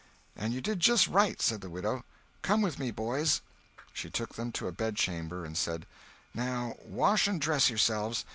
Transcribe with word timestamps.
"And 0.35 0.51
you 0.51 0.61
did 0.61 0.79
just 0.79 1.05
right," 1.05 1.39
said 1.39 1.61
the 1.61 1.69
widow. 1.69 2.03
"Come 2.41 2.63
with 2.63 2.79
me, 2.79 2.89
boys." 2.89 3.41
She 3.93 4.09
took 4.09 4.33
them 4.33 4.51
to 4.53 4.65
a 4.67 4.71
bedchamber 4.71 5.45
and 5.45 5.55
said: 5.55 5.85
"Now 6.33 6.75
wash 6.83 7.27
and 7.27 7.39
dress 7.39 7.69
yourselves. 7.69 8.25